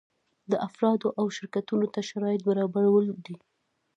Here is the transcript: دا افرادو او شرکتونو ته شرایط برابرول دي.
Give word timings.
دا 0.49 0.57
افرادو 0.67 1.07
او 1.19 1.25
شرکتونو 1.37 1.85
ته 1.93 1.99
شرایط 2.09 2.41
برابرول 2.49 3.05
دي. 3.25 3.35